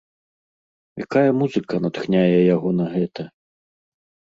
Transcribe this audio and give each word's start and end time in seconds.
Якая 1.05 1.27
музыка 1.43 1.73
натхняе 1.85 2.41
яго 2.55 2.69
на 2.83 2.93
гэта? 2.99 3.33